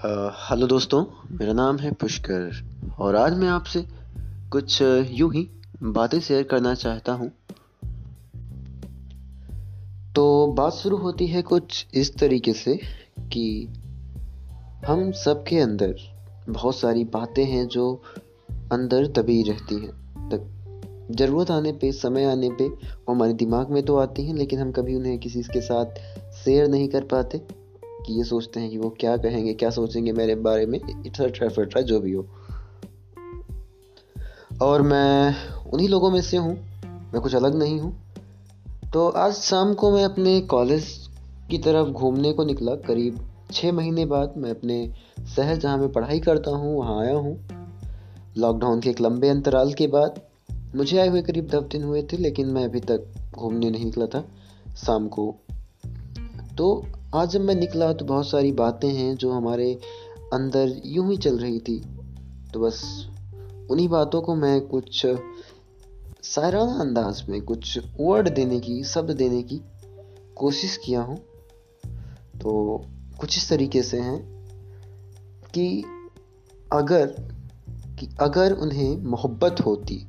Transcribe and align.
Hello 0.00 0.66
दोस्तों, 0.66 1.04
मेरा 1.32 1.52
नाम 1.52 1.78
है 1.78 1.92
पुष्कर 1.92 2.50
और 2.98 3.16
आज 3.16 3.34
मैं 3.34 3.48
आपसे 3.48 3.84
कुछ 4.50 4.82
यूँ 5.10 5.32
ही 5.34 5.50
बातें 5.82 6.20
शेयर 6.20 6.42
करना 6.42 6.74
चाहता 6.74 7.12
हूँ। 7.12 7.28
तो 10.14 10.46
बात 10.46 10.72
शुरू 10.72 10.96
होती 10.96 11.26
है 11.26 11.42
कुछ 11.42 11.86
इस 11.94 12.18
तरीके 12.18 12.52
से 12.52 12.80
कि 13.18 13.68
हम 14.86 15.12
सबके 15.12 15.58
अंदर 15.58 15.94
बहुत 16.48 16.76
सारी 16.76 17.04
बातें 17.04 17.44
हैं 17.44 17.68
जो 17.68 18.02
अंदर 18.72 19.06
दबी 19.06 19.42
रहती 19.42 19.74
हैं। 19.74 19.92
तब 20.28 20.48
ज़रूरत 21.10 21.50
आने 21.50 21.72
पे, 21.72 21.92
समय 21.92 22.24
आने 22.24 22.50
पे, 22.50 22.68
वो 22.68 23.14
हमारे 23.14 23.32
दिमाग 23.32 23.70
में 23.70 23.82
तो 23.82 23.96
आती 23.96 24.26
हैं, 24.26 24.34
लेकिन 24.34 24.58
हम 24.58 24.72
कभी 24.72 24.94
उन्हें 24.94 25.18
किसी 25.18 25.42
के 25.42 25.60
साथ 25.60 25.84
शेयर 26.44 26.68
नहीं 26.68 26.88
कर 26.88 27.04
पाते। 27.04 27.59
कि 28.10 28.16
ये 28.16 28.24
सोचते 28.24 28.60
हैं 28.60 28.70
कि 28.70 28.78
वो 28.78 28.88
क्या 28.90 29.16
कहेंगे, 29.16 29.52
क्या 29.54 29.70
सोचेंगे 29.70 30.12
मेरे 30.12 30.34
बारे 30.34 30.66
में 30.66 30.78
इट्रा 31.06 31.48
फिट्रा 31.48 31.82
जो 31.82 32.00
भी 32.00 32.12
हो। 32.12 32.26
और 34.62 34.82
मैं 34.82 35.34
उन्हीं 35.72 35.88
लोगों 35.88 36.10
में 36.10 36.20
से 36.22 36.36
हूँ, 36.36 36.54
मैं 37.12 37.20
कुछ 37.20 37.34
अलग 37.34 37.54
नहीं 37.54 37.78
हूँ। 37.80 37.92
तो 38.92 39.08
आज 39.08 39.32
शाम 39.32 39.74
को 39.74 39.90
मैं 39.90 40.04
अपने 40.04 40.40
कॉलेज 40.40 40.86
की 41.50 41.58
तरफ़ 41.58 41.88
घूमने 41.88 42.32
को 42.32 42.44
निकला। 42.44 42.74
करीब 42.74 43.18
छः 43.52 43.72
महीने 43.72 44.04
बाद 44.06 44.34
मैं 44.36 44.50
अपने 44.50 44.92
शहर 45.36 45.56
जहाँ 45.56 45.78
मैं 45.78 45.92
पढ़ाई 45.92 46.20
करता 46.20 46.50
हूँ, 46.50 46.76
वहाँ 46.76 47.00
आया 47.00 47.14
हूँ। 47.14 47.38
लॉकडाउन 48.38 48.80
के 48.80 48.90
एक 48.90 49.00
लंबे 49.00 49.28
अंतराल 49.28 49.72
के 49.72 49.86
बाद 49.86 50.20
मुझे 50.74 50.98
आए 50.98 51.08
हुए 51.08 51.22
करीब 51.22 51.48
दस 51.48 51.62
दिन 51.62 51.82
हुए 51.82 52.02
थे, 52.02 52.16
लेकिन 52.16 52.48
मैं 52.48 52.64
अभी 52.64 52.80
तक 52.80 53.06
घूमने 53.34 53.70
नहीं 53.70 53.84
निकला 53.84 54.06
था 54.06 54.24
शाम 54.76 55.08
को। 55.08 55.34
तो 56.58 56.86
आज 57.14 57.30
जब 57.30 57.40
मैं 57.40 57.54
निकला 57.54 57.92
तो 57.92 58.04
बहुत 58.04 58.30
सारी 58.30 58.52
बातें 58.52 58.88
हैं 58.88 59.16
जो 59.16 59.32
हमारे 59.32 59.80
अंदर 60.32 60.82
यूँ 60.86 61.10
ही 61.10 61.16
चल 61.16 61.38
रही 61.38 61.58
थी। 61.58 61.84
तो 62.54 62.60
बस 62.60 63.06
उन्हीं 63.70 63.88
बातों 63.88 64.22
को 64.22 64.34
मैं 64.34 64.60
कुछ 64.60 65.06
सायराना 66.22 66.72
अंदाज 66.72 67.28
में, 67.28 67.42
कुछ 67.42 67.78
वर्ड 68.00 68.34
देने 68.34 68.60
की, 68.60 68.84
शब्द 68.84 69.16
देने 69.16 69.42
की 69.42 69.60
कोशिश 70.36 70.76
किया 70.76 71.02
हूँ। 71.02 71.16
तो 72.40 72.82
कुछ 73.20 73.38
इस 73.38 73.48
तरीके 73.48 73.82
से 73.82 74.00
हैं 74.00 74.46
कि 75.54 75.84
अगर 76.72 77.06
कि 78.00 78.08
अगर 78.20 78.52
उन्हें 78.52 78.96
मोहब्बत 78.96 79.56
होती, 79.60 80.06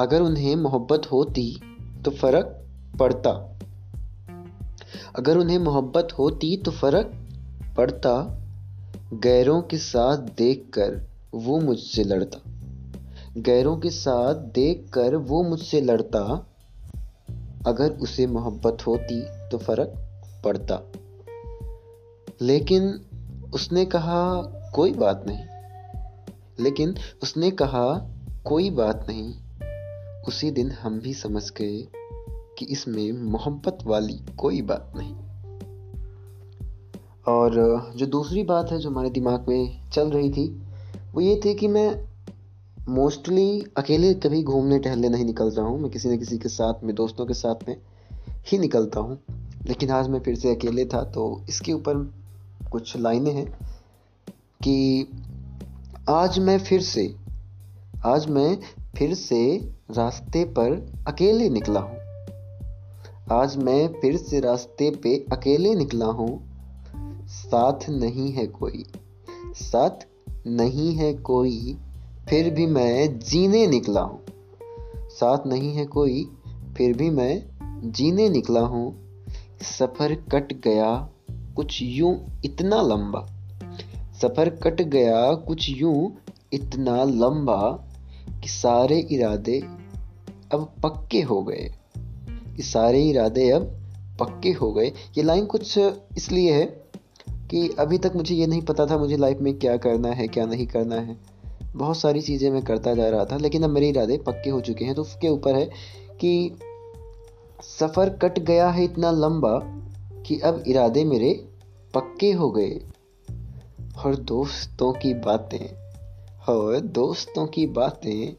अगर 0.00 0.22
उन्हें 0.22 0.56
मोहब्बत 0.56 1.02
होती 1.12 1.60
तो 2.04 2.10
फ़र्क 2.10 2.66
पड़ता। 2.98 3.57
अगर 5.18 5.38
उन्हें 5.38 5.58
मोहब्बत 5.58 6.08
होती 6.18 6.56
तो 6.56 6.70
फ़र्क 6.70 7.12
पड़ता। 7.76 8.44
गैरों 9.12 9.62
के 9.62 9.78
साथ 9.78 10.16
देखकर 10.16 11.08
वो 11.34 11.60
मुझसे 11.60 12.04
लड़ता। 12.04 12.42
गैरों 13.36 13.76
के 13.76 13.90
साथ 13.90 14.34
देखकर 14.34 15.16
वो 15.16 15.42
मुझसे 15.42 15.80
लड़ता। 15.80 16.46
अगर 17.66 17.90
उसे 17.90 18.26
मोहब्बत 18.26 18.86
होती 18.86 19.48
तो 19.48 19.58
फ़र्क 19.58 19.92
पड़ता। 20.44 20.92
लेकिन 22.42 23.00
उसने 23.54 23.84
कहा, 23.84 24.42
कोई 24.74 24.92
बात 24.92 25.24
नहीं। 25.26 25.44
लेकिन 26.60 26.94
उसने 27.22 27.50
कहा, 27.50 28.10
कोई 28.44 28.70
बात 28.70 29.06
नहीं। 29.08 29.34
उसी 30.22 30.50
दिन 30.50 30.70
हम 30.70 31.00
भी 31.00 31.14
समझ 31.14 31.50
गए 31.50 31.88
कि 32.58 32.64
इसमें 32.64 33.12
मोहब्बत 33.12 33.78
वाली 33.86 34.20
कोई 34.38 34.62
बात 34.62 34.92
नहीं। 34.96 35.14
और 37.28 37.54
जो 37.96 38.06
दूसरी 38.06 38.42
बात 38.42 38.72
है 38.72 38.78
जो 38.78 38.90
हमारे 38.90 39.10
दिमाग 39.10 39.46
में 39.48 39.90
चल 39.90 40.10
रही 40.10 40.30
थी, 40.30 40.62
वो 41.14 41.20
ये 41.20 41.40
थी 41.44 41.54
कि 41.54 41.68
मैं 41.68 42.08
मोस्टली 42.88 43.64
अकेले 43.76 44.14
कभी 44.14 44.42
घूमने 44.42 44.78
टहलने 44.78 45.08
नहीं 45.08 45.24
निकलता 45.24 45.62
हूँ। 45.62 45.80
मैं 45.80 45.90
किसी 45.90 46.08
न 46.08 46.18
किसी 46.18 46.38
के 46.38 46.48
साथ 46.48 46.84
में 46.84 46.94
दोस्तों 46.94 47.26
के 47.26 47.34
साथ 47.34 47.68
में 47.68 47.76
ही 48.46 48.58
निकलता 48.58 49.00
हूँ। 49.00 49.18
लेकिन 49.66 49.90
आज 49.90 50.08
मैं 50.08 50.20
फिर 50.20 50.34
से 50.34 50.54
अकेले 50.54 50.84
था 50.84 51.02
तो 51.04 51.44
इसके 51.48 51.72
ऊपर 51.72 51.94
कुछ 52.72 52.96
लाइनें 52.96 53.32
हैं 53.32 53.46
कि 54.62 55.08
आज 56.08 56.38
मैं 56.38 56.58
फिर 56.58 56.80
से, 56.80 57.14
आज 58.04 58.26
मैं 58.26 58.58
फिर 58.96 59.14
से 59.14 59.70
रास्ते 59.90 60.44
पर 60.44 60.94
अकेले 61.08 61.48
निकला 61.48 61.80
हूँ। 61.80 62.07
आज 63.32 63.56
मैं 63.56 63.88
फिर 64.00 64.16
से 64.16 64.40
रास्ते 64.40 64.90
पे 64.90 65.26
अकेले 65.32 65.74
निकला 65.74 66.06
हूँ। 66.06 66.48
साथ 67.26 67.88
नहीं 67.90 68.32
है 68.32 68.46
कोई। 68.46 68.84
साथ 69.54 70.06
नहीं 70.46 70.94
है 70.94 71.14
कोई, 71.14 71.78
फिर 72.28 72.54
भी 72.54 72.66
मैं 72.66 73.18
जीने 73.18 73.66
निकला 73.66 74.00
हूँ। 74.00 74.20
साथ 75.10 75.46
नहीं 75.46 75.72
है 75.74 75.86
कोई, 75.86 76.30
फिर 76.76 76.96
भी 76.96 77.10
मैं 77.10 77.42
जीने 77.92 78.28
निकला 78.28 78.60
हूँ। 78.60 78.96
सफ़र 79.62 80.14
कट 80.14 80.52
गया 80.52 81.10
कुछ 81.56 81.82
यूँ 81.82 82.40
इतना 82.44 82.82
लंबा। 82.82 83.26
सफ़र 84.22 84.48
कट 84.48 84.82
गया 84.82 85.34
कुछ 85.34 85.70
यूँ 85.70 86.16
इतना 86.52 87.04
लंबा 87.04 87.84
कि 88.42 88.48
सारे 88.48 88.98
इरादे 88.98 89.60
अब 90.52 90.72
पक्के 90.82 91.20
हो 91.22 91.42
गए। 91.42 91.74
कि 92.58 92.62
सारे 92.64 93.02
इरादे 93.02 93.50
अब 93.50 93.64
पक्के 94.20 94.50
हो 94.50 94.72
गए। 94.72 94.86
ये 95.16 95.22
लाइन 95.22 95.44
कुछ 95.46 95.76
इसलिए 95.78 96.52
है 96.52 96.64
कि 97.50 97.68
अभी 97.78 97.98
तक 97.98 98.12
मुझे 98.16 98.34
ये 98.34 98.46
नहीं 98.46 98.62
पता 98.62 98.86
था 98.86 98.96
मुझे 98.98 99.16
लाइफ 99.16 99.38
में 99.40 99.52
क्या 99.58 99.76
करना 99.76 100.08
है, 100.08 100.26
क्या 100.28 100.46
नहीं 100.46 100.66
करना 100.66 100.96
है। 100.96 101.16
बहुत 101.76 101.98
सारी 101.98 102.20
चीज़ें 102.20 102.50
मैं 102.50 102.62
करता 102.62 102.94
जा 102.94 103.08
रहा 103.08 103.24
था, 103.24 103.36
लेकिन 103.36 103.62
अब 103.62 103.70
मेरे 103.70 103.88
इरादे 103.88 104.16
पक्के 104.18 104.50
हो 104.50 104.60
चुके 104.60 104.84
हैं। 104.84 104.94
तो 104.94 105.02
उसके 105.02 105.28
ऊपर 105.28 105.54
है 105.54 105.64
कि 106.20 106.58
सफ़र 107.62 108.10
कट 108.22 108.38
गया 108.38 108.68
है 108.70 108.84
इतना 108.84 109.10
लंबा 109.10 109.58
कि 110.26 110.40
अब 110.40 110.62
इरादे 110.66 111.04
मेरे 111.04 111.32
पक्के 111.94 112.32
हो 112.32 112.50
गए। 112.50 112.80
और 114.04 114.16
दोस्तों 114.16 114.92
की 114.92 115.14
बातें, 115.14 115.66
और 116.48 116.80
दोस्तों 116.80 117.46
की 117.46 117.66
बातें 117.66 118.34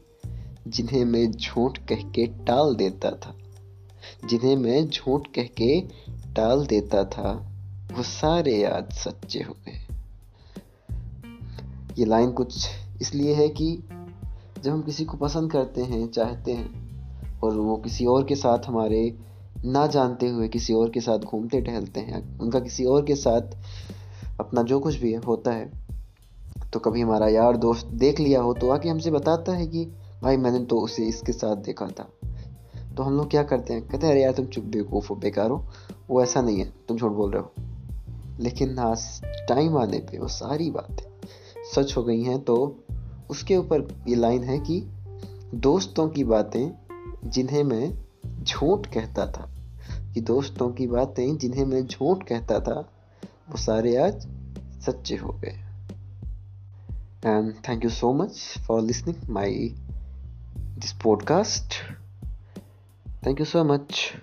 जिन्हें 0.68 1.04
मैं 1.04 1.30
झूठ 1.30 1.78
कह 1.88 2.10
के 2.10 2.26
टाल 2.46 2.74
देता 2.74 3.10
था। 3.16 3.36
जिन्हें 4.24 4.56
मैं 4.56 4.88
झूठ 4.88 5.26
कह 5.34 5.42
के 5.42 5.80
टाल 6.34 6.66
देता 6.66 7.04
था, 7.04 7.32
वो 7.92 8.02
सारे 8.02 8.64
आज 8.64 8.92
सच्चे 8.92 9.38
हो 9.38 9.54
गए। 9.66 9.86
ये 11.98 12.04
लाइन 12.04 12.32
कुछ 12.32 12.68
इसलिए 13.00 13.34
है 13.34 13.48
कि 13.48 13.82
जब 14.62 14.70
हम 14.70 14.82
किसी 14.82 15.04
को 15.04 15.16
पसंद 15.16 15.52
करते 15.52 15.82
हैं, 15.82 16.06
चाहते 16.08 16.52
हैं, 16.52 17.40
और 17.40 17.56
वो 17.56 17.76
किसी 17.76 18.06
और 18.06 18.24
के 18.24 18.34
साथ 18.34 18.58
हमारे 18.66 19.18
ना 19.64 19.86
जानते 19.86 20.28
हुए 20.28 20.48
किसी 20.48 20.74
और 20.74 20.90
के 20.90 21.00
साथ 21.00 21.18
घूमते 21.18 21.60
टहलते 21.60 22.00
हैं, 22.00 22.38
उनका 22.38 22.60
किसी 22.60 22.84
और 22.84 23.04
के 23.04 23.14
साथ 23.14 23.56
अपना 24.40 24.62
जो 24.62 24.80
कुछ 24.80 24.96
भी 24.96 25.12
है 25.12 25.18
होता 25.18 25.50
है 25.50 25.80
तो 26.72 26.78
कभी 26.78 27.00
हमारा 27.00 27.28
यार 27.28 27.56
दोस्त 27.56 27.86
देख 27.86 28.20
लिया 28.20 28.40
हो 28.40 28.54
तो 28.54 28.70
आके 28.70 28.88
हमसे 28.88 29.10
बताता 29.10 29.52
है 29.52 29.66
कि, 29.66 29.84
भाई, 30.22 30.36
मैंने 30.36 30.64
तो 30.64 30.80
उसे 30.80 31.04
इसके 31.04 31.32
साथ 31.32 31.56
देखा 31.56 31.86
था। 31.86 32.08
तो 32.96 33.02
हम 33.02 33.16
लोग 33.16 33.30
क्या 33.30 33.42
करते 33.42 33.72
हैं? 33.72 33.88
कहते 33.88 34.06
हैं, 34.06 34.14
अरे 34.14 34.22
यार, 34.22 34.32
तुम 34.32 34.46
चुप 34.46 34.64
बेवकूफ़ 34.64 35.08
हो, 35.08 35.14
बेकार 35.14 35.50
हो। 35.50 35.66
वो 36.08 36.22
ऐसा 36.22 36.40
नहीं 36.40 36.58
है। 36.58 36.72
तुम 36.88 36.96
झूठ 36.96 37.12
बोल 37.12 37.30
रहे 37.30 37.42
हो। 37.42 37.52
लेकिन 38.40 38.78
आज 38.78 39.22
टाइम 39.24 39.78
आने 39.78 39.98
पे 39.98 40.18
वो 40.18 40.28
सारी 40.28 40.70
बातें 40.70 41.10
सच 41.74 41.96
हो 41.96 42.02
गई 42.02 42.22
हैं 42.22 42.44
तो 42.44 42.84
उसके 43.30 43.56
ऊपर 43.56 44.04
ये 44.08 44.14
लाइन 44.14 44.44
है 44.44 44.58
कि 44.58 44.84
दोस्तों 45.54 46.08
की 46.08 46.24
बातें 46.24 46.70
जिन्हें 47.30 47.64
मैं 47.64 48.04
झूठ 48.44 48.86
कहता 48.86 49.26
था, 49.26 49.50
कि 50.12 50.20
दोस्तों 50.20 50.70
की 50.70 50.86
बातें 50.86 51.38
जिन्हें 51.38 51.64
मैं 51.64 51.86
झूठ 51.86 52.24
कहता 52.24 52.60
था, 52.60 52.90
वो 53.50 53.56
सारे 53.56 53.96
आज 53.96 54.28
सच्चे 54.86 55.16
हो 55.16 55.32
गए 55.32 55.56
and 57.26 57.54
thank 57.68 57.84
you 57.84 57.90
so 57.90 58.12
much 58.12 58.54
for 58.68 58.80
listening 58.80 59.30
my 59.30 59.74
this 60.58 60.92
podcast 60.92 61.99
Thank 63.22 63.38
you 63.38 63.44
so 63.44 63.64
much. 63.64 64.14